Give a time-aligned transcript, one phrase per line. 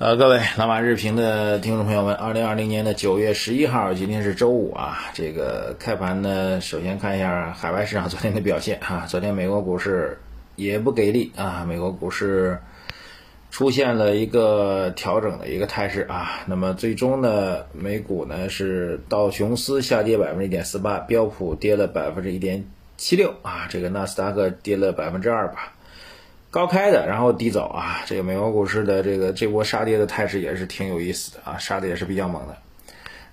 [0.00, 4.98] 呃，各位老马日评的听众朋友们，二零二零年的九月十一号，今天是周五啊。
[5.12, 9.04] 这个开盘呢，首先看一下海外市场昨天的表现啊。
[9.06, 10.18] 昨天美国股市
[10.56, 12.58] 也不给力啊，美国股市
[13.50, 16.30] 出现了一个调整的一个态势啊。
[16.46, 22.64] 那么最终呢，美股呢是道琼斯下跌百分之一点四八，标普跌了百分之一点
[22.96, 25.74] 七六啊，这个纳斯达克跌了百分之二吧。
[26.50, 28.02] 高开的，然后低走啊！
[28.06, 32.56] 这个美国股市的这个这波杀跌的态势也是挺有意思的啊，杀的也是比较猛的。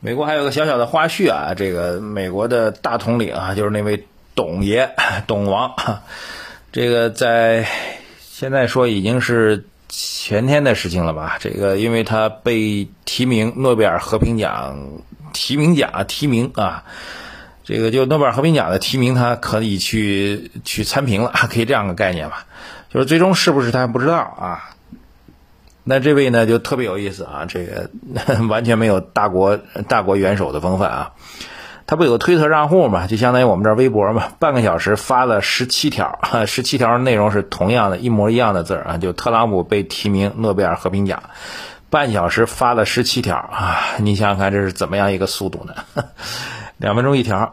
[0.00, 4.90] 美国还有个小小的花絮啊，这个美国的大统领啊，就是那位董爷
[5.28, 5.74] 董王，
[6.72, 7.66] 这个在
[8.18, 11.36] 现在说已经是前天的事情了吧？
[11.38, 14.88] 这个因为他被提名诺贝尔和平奖
[15.34, 16.84] 提名奖提名啊，
[17.62, 22.46] 这个就诺贝尔和平奖的提名，他可以去去参评了， 可以这样个概念吧？
[22.92, 24.70] 就是最终是不是他还不知道啊？
[25.84, 27.90] 那这位呢就特别有意思啊，这个
[28.48, 31.12] 完全没有大国大国元首的风范啊。
[31.84, 38.98] 他不有个推特账户嘛，就相当于我们这微博嘛，半个小时发了十七条， 十七条内容是同样的一模一样的字儿啊。
[38.98, 41.24] 就特朗普被提名诺贝尔和平奖，
[41.90, 43.80] 半小时发了十七条啊！
[43.98, 46.04] 你想想看这是怎么样一个速度呢？
[46.78, 47.52] 两分钟一条，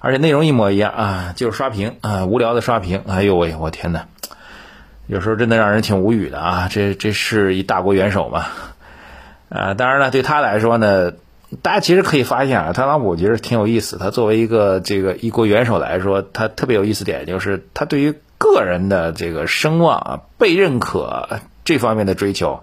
[0.00, 3.02] 而且内容一模一样啊，就是刷屏啊，无聊的刷屏。
[3.06, 4.06] 哎呦喂，我天哪！
[5.08, 6.68] 有时候真的让人挺无语的啊！
[6.70, 8.44] 这这是一大国元首嘛？
[9.48, 11.12] 啊，当然了，对他来说呢，
[11.62, 13.96] 大家其实可以发现啊，特朗普其实挺有意思。
[13.96, 22.62] 他作为一个这个一国元首来说，他特别有意思点就是他对于个人的这个声望啊、被认可这方面的追求，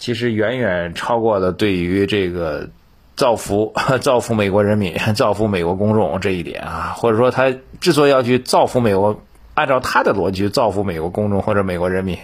[0.00, 2.70] 其实远远超过了对于这个
[3.14, 6.94] 造福 造福美国人民、造福美国公众这一点啊。
[6.96, 9.22] 或者说，他之所以要去造福美国。
[9.58, 12.16] 按照他的逻辑造福美国公众或者美国人民，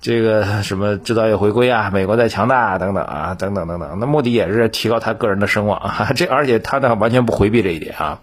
[0.00, 6.12] 这个什么制造业回归啊，美国在强大啊等等啊，等等等等，那目的也是提高他个人的声望啊。
[6.16, 8.20] 这而且他呢完全不回避这一点啊。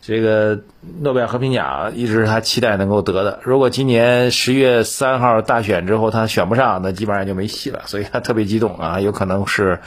[0.00, 0.60] 这个
[1.00, 3.40] 诺贝尔和平奖一直是他期待能够得的。
[3.42, 7.82] 如果今年十月三号大选之后他选不上，那基本上就没戏了。
[7.86, 9.80] 所以他特别激动啊，有可能是。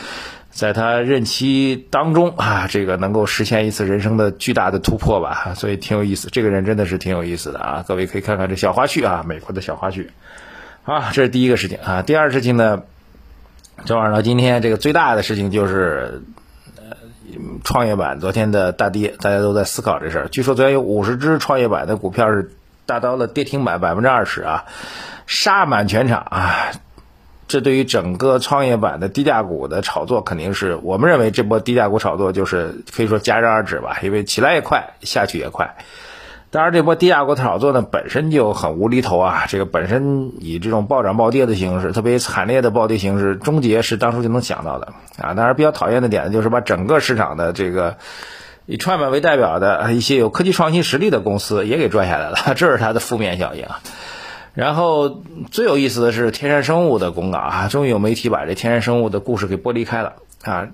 [0.51, 6.27] 在他任期当中啊，这个能够实现一次人生的巨大的突破吧，所以挺有意思。
[6.31, 10.07] 这个人真的是挺有意思的啊，各位可以看看这小花絮啊，美国的小花絮。
[10.83, 12.01] 啊，这是第一个事情啊。
[12.01, 12.81] 第二事情呢，
[13.85, 16.23] 昨晚到今天这个最大的事情就是，
[16.77, 16.97] 呃，
[17.63, 20.27] 创业板昨天的大跌，大家都在思考这事儿。
[20.29, 22.51] 据说昨天有五十只创业板的股票是
[22.87, 24.65] 达到了跌停板百分之二十啊，
[25.27, 26.71] 杀满全场啊。
[27.49, 35.75] 这对于整个创业板的低价股的炒作，肯定是我们认为这波低价股炒作就是可以说戛然而止吧，因为起来也快，下去也快。
[36.51, 45.33] 当然，这波低价股炒作呢本身就很无厘头啊，这个本身以这种暴涨暴跌的形式，特别惨烈的暴跌形式，终结是当初就能想到的啊。
[45.33, 47.97] 当然，比较讨厌的点就是把整个市场的这个
[48.67, 53.81] 以创业板为代表的一些有科技创新实力的公司也给拽下来了， 这是它的负面效应啊。
[54.53, 55.21] 然后
[55.51, 60.67] 最有意思的是天然生物的公告啊，终于有媒体把这天然生物的故事给剥离开了啊，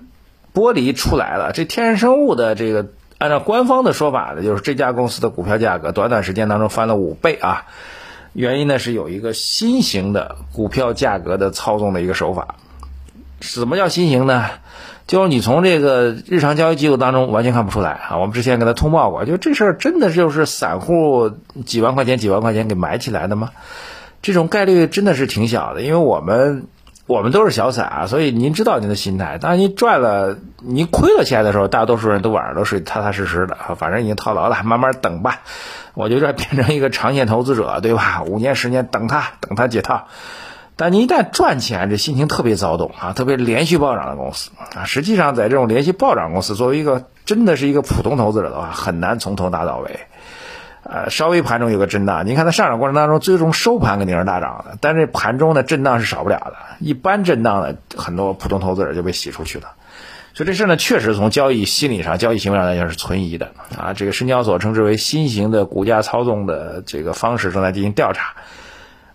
[0.54, 1.52] 剥离出来了。
[1.52, 2.88] 这天然生物的这个
[3.18, 7.66] 按照官方的说法呢，就是这家公司的股票价格短短时间当中翻了五倍啊。
[8.32, 12.56] 原因呢是有一个新型的股票价格的操纵的一个手法。
[13.40, 14.46] 什么叫新型呢？
[15.06, 18.16] 就是你从这个日常交易记录当中完全看不出来啊！
[18.18, 21.30] 我们之前给他通报过，就这事儿真的就是散户
[21.64, 23.50] 几万块钱、几万块钱给买起来的吗？
[24.20, 26.66] 这种概率真的是挺小的，因为我们
[27.06, 29.38] 我们都是小散啊，所以您知道您的心态。
[29.38, 35.42] 当您赚了、您亏了钱的时候，大多数人都晚上都睡踏踏实实的，反正已经套牢了，慢慢等吧。
[35.94, 38.24] 我就这变成一个长线投资者，对吧？
[38.26, 40.08] 五年、十年等它，等它解套。
[40.76, 43.12] 但你一旦赚钱，这心情特别躁动啊！
[43.14, 50.00] 特别连续暴涨的公司啊，实际上在这种连续暴涨公司，作为一个真的是一个普通投资者的话，很难从头打到尾。
[50.82, 56.54] 呃，稍微盘中有个震荡，你看它上涨过程当中，最终收盘肯定是大涨的，但是盘中的震荡是少不了的。
[56.78, 59.72] 一般震荡的，很多普通投资者就被洗出去了。
[60.34, 63.94] 所以这事呢，确实从交易心理上、交易行为上来讲是存疑的啊。
[63.94, 68.34] 这个深交所称之为新型的股价操纵的这个方式正在进行调查。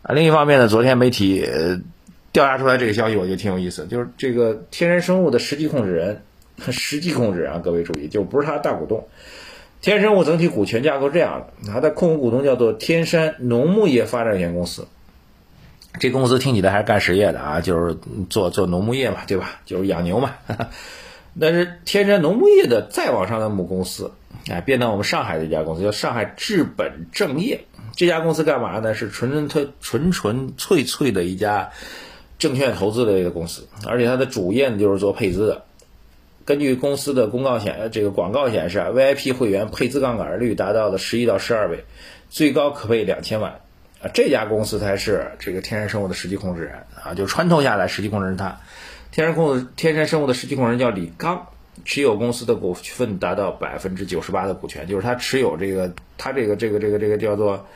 [0.03, 1.47] 啊，另一方面呢，昨天媒体
[2.31, 3.85] 调查出来这个消息，我觉得挺有意思。
[3.87, 6.23] 就是这个天然生物的实际控制人，
[6.71, 9.07] 实际控制啊，各位注意，就不是他大股东。
[9.81, 14.87] 天然生物整体股权架构这样的，它的控股股东叫做天山农牧业发展有限公司。
[15.99, 17.97] 这公司听起来还是干实业的啊，就是
[18.29, 19.59] 做做农牧业嘛，对吧？
[19.65, 20.35] 就是养牛嘛。
[21.39, 24.11] 但是天山农牧业的再往上的母公司，
[24.49, 27.61] 哎，变到我们上海的一家公司，叫上海治本正业。
[27.95, 28.93] 这家公司干嘛呢？
[28.93, 31.71] 是纯纯粹、纯纯粹粹的一家
[32.39, 35.63] 证券投资类的公司，而且它的主业呢就是做配资的。
[36.43, 41.85] 根据公司的公告显，这个广告显示啊，VIP 会员配资杠杆率达到了十一到十二倍，
[42.29, 43.59] 最高可配两千万
[44.01, 44.09] 啊。
[44.13, 48.59] 这家公司才是这个天山生物的实际控制人啊，就穿透下来实际控制人他。
[49.11, 51.47] 天山控天山生物的实际控制人叫李刚，
[51.85, 57.67] 持有公司的股份达到百分之九十八的股权，就是他持有这个他这个这个这个这个叫做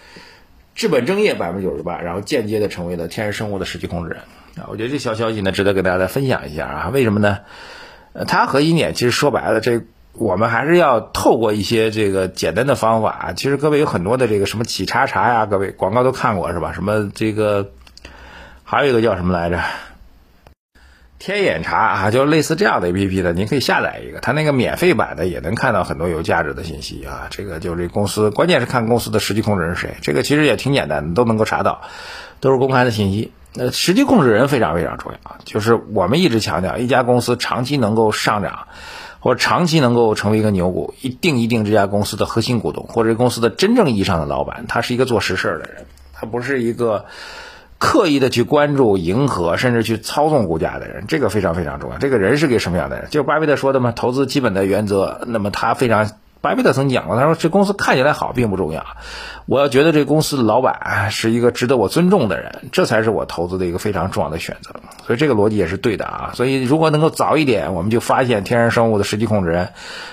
[0.75, 4.19] 资本正业百分之九十八，然后间接的成为了天然生物的实际控制人
[4.57, 4.67] 啊。
[4.69, 6.89] 我觉得这小消息呢，值得跟大家分享一下啊。
[6.93, 7.39] 为什么呢？
[8.13, 9.81] 呃，它和一点其实说白了，这
[10.13, 13.33] 我们还是要透过一些这个简单的方法。
[13.35, 16.73] 其实各位有很多的这个什么企查查呀，各位广告都看过是吧？
[16.73, 17.71] 什么这个
[18.63, 19.59] 还有一个叫什么来着？
[21.25, 27.25] 天眼查啊，就类似这样的 A P P 的，您可以下载一个，它那个免费版的也能看到很多有价值的信息啊。
[27.31, 29.95] 这个就是公司，关键是看公司的实际控制人是谁。
[30.03, 31.81] 这个其实也挺简单的，都能够查到，
[32.41, 33.31] 都是公开的信息。
[33.55, 38.67] 那实际控制人非常非常重要，就是我们一直强调，一家公司长期能够上涨，
[39.19, 47.05] 或者长期能够成为一个牛股，一定一定这家公司的核心股东，或者公司的真正意义上的老板，他是一个做实事的人，他不是一个
[47.77, 51.97] 刻意的去关注、迎合，甚至去操纵股价的人，这个非常非常重要。
[51.97, 53.09] 这个人是个什么样的人？
[53.09, 55.21] 就是巴菲特说的嘛，投资基本的原则。
[55.27, 56.09] 那么他非常。
[56.45, 58.85] 巴菲特曾讲过，他说这公司看起来好并不重要，
[59.47, 64.69] 我要觉得这公司的老板是一个值得我尊重的人，这才是我投资的一个非常重要的选择。
[65.07, 66.31] 所以这个逻辑也是对的啊。
[66.35, 69.69] 所以如果能够早一点，我们就发现天然生物的实际控制人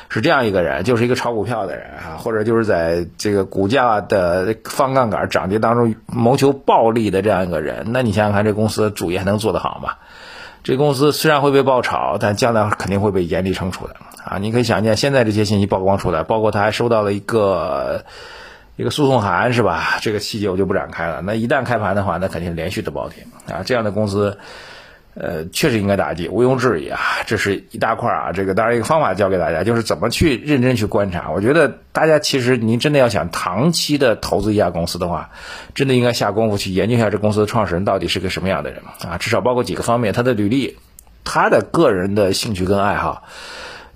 [0.09, 9.97] 是这样一个人，就是一个炒股票的人啊，或者就是在这个股价的放杠杆涨跌当中谋求暴利的这样一个人，那你想想看，这公司主业还能做得好吗？
[10.65, 13.97] 这公司虽然会被爆炒，但将来肯定会被严厉惩处的。
[14.25, 18.05] 啊，你可以想见，现在这些信息曝光出来，包括他还收到了一个
[18.77, 19.99] 一个诉讼函，是吧？
[20.01, 21.21] 这个细节我就不展开了。
[21.23, 23.65] 那一旦开盘的话，那肯定是连续的暴跌啊！
[23.65, 24.39] 这样的公司，
[25.15, 26.99] 呃，确实应该打击，毋庸置疑啊！
[27.27, 28.33] 这是一大块啊。
[28.33, 31.31] 这个当然一个方法教给大家，就是怎么去认真去观察。
[31.31, 35.31] 我觉得大家其实您真的要想长期的投资一家公司的话，
[35.75, 39.19] 真的应该下功夫去研究一下这公司的创始人到底是个什么样的人啊！
[39.19, 40.79] 至少包括几个方面：他的履历，
[41.25, 43.25] 他的个人的兴趣跟爱好。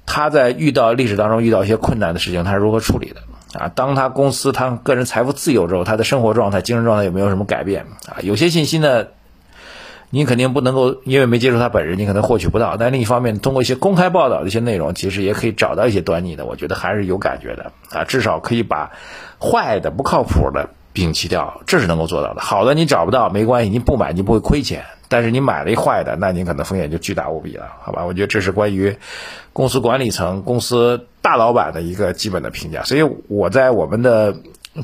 [0.05, 3.23] 他在遇到历史当中遇到一些困难的事情，他是如何处理的
[3.59, 3.69] 啊？
[3.75, 8.21] 当他公司他个人财富自由之后，他的生活状态、精神状态有没有什么改变啊？
[8.21, 9.07] 有些信息呢，
[10.11, 12.77] 你肯定不能够，因为没接触他本人，你可能获取不到。
[12.77, 16.47] 但另一方面，通过一些公开报道的一些内容，其实也可以找到一些端倪的。
[16.47, 18.93] 我觉得还是有感觉的啊，至少可以把
[19.41, 22.41] 坏的、不靠谱的摒弃掉，这是能够做到的。
[22.41, 24.85] 好的你找不到没关系，你不买你不会亏钱。
[25.09, 28.05] 但是你买了一坏的，那你可能风险就巨大无比了，好吧？
[28.05, 28.97] 我觉得这是关于
[29.53, 32.83] 公司管理层、公司大老板的一个基本的评价。
[32.83, 34.35] 所以我在我们的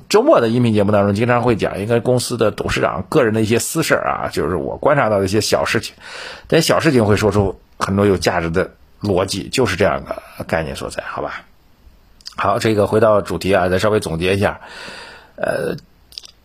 [0.09, 5.95] 周末的音频节目当中，经常会讲一个公司的董事长个人的一些私事啊，就是我观察到的一些小事情，
[6.47, 11.43] 但小事情会说出很多有价值的逻辑，就是这样的概念所在，好吧？
[12.37, 14.61] 好，这个回到主题啊，再稍微总结一下，
[15.37, 15.77] 呃。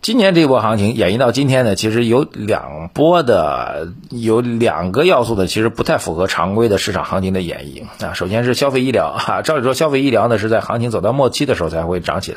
[0.00, 8.14] 今年这波行情演绎到今天呢，其实有两波的，有两个要素的，其实不太符合常规的市场行情的演绎啊。
[8.14, 12.32] 首先是消费医疗哈， 照理说消费医疗呢是在行情走到末期的时候才会涨起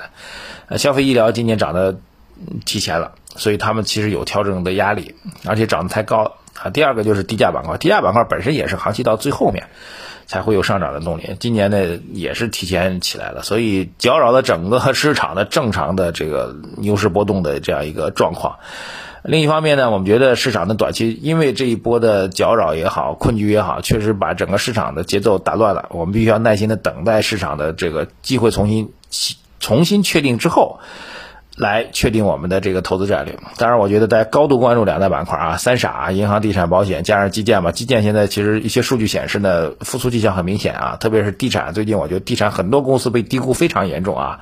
[0.68, 2.00] 来，消费医疗今年涨得
[2.66, 5.14] 提前了，所以他们其实有调整的压力，
[5.46, 6.72] 而且涨得太高啊。
[6.72, 9.68] 第二个就是低价板块，低价板块本身也是行情到最后面。
[10.32, 11.36] 才会有上涨的动力。
[11.42, 18.60] 今年呢也是提前起来了，所以搅扰了整个市场的正常的这个牛市波动的这样一个状况。
[19.24, 25.90] 另一方面呢，我们觉得市场的短期因为这一波的搅扰也好、困局也好，确实把整个市场的节奏打乱了。
[25.90, 28.94] 我们必须要耐心的等待市场的这个机会重新
[29.60, 30.80] 重新确定之后。
[31.62, 33.38] 来确定我们的这个投资战略。
[33.58, 37.72] 当然，我觉得大家高度关注两大板块啊，三傻、银行、地产、保险，加上基建吧。
[37.72, 40.98] 基建现在其实一些数据显示呢，复苏迹象很明显啊。
[41.00, 44.40] 特别是地产，最近我觉得地产很多公司被低估非常严重啊。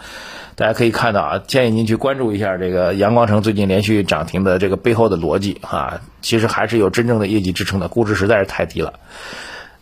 [0.55, 5.99] 大家可以看到啊，建议您去关注一下这个阳光城最近连续涨停的这个背后的逻辑啊。
[6.21, 8.93] 其实还是有真正的业绩支撑的，估值实在是太低了。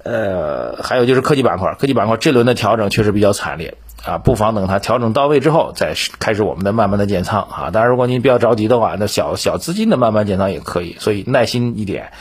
[0.08, 3.76] 呃，还有就是科技板块，科技板块这轮的调整确实比较惨烈。
[4.06, 7.72] 啊，不妨等它调整到位之后，再开始我们的慢慢的建仓啊。
[7.72, 10.96] 当然，如果您比较着急的话，那小小资金的慢慢建仓也可以。
[11.00, 12.12] 所以耐心一点，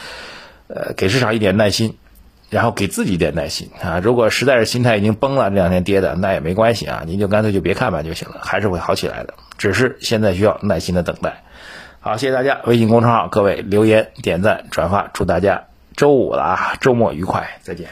[0.66, 1.96] 呃，给市场一点耐心，
[2.50, 4.00] 然后给自己一点耐心啊。
[4.02, 9.34] 如果实在是心态已经崩了，这两天跌的那也没关系啊，您就干脆就别看盘就行了，还是会好起来的。
[9.56, 11.44] 只是现在需要耐心的等待。
[12.00, 15.64] 好，谢谢大家，微信公众号各位留言点赞转发，祝大家
[15.96, 17.88] 周五了啊，周末愉快，再见。